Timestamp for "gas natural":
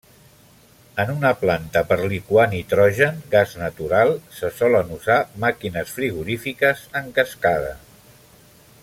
3.35-4.15